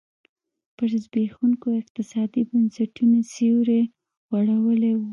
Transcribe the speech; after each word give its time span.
پر 0.77 0.89
زبېښونکو 1.03 1.67
اقتصادي 1.81 2.41
بنسټونو 2.49 3.17
سیوری 3.33 3.81
غوړولی 4.29 4.93
و. 4.95 5.01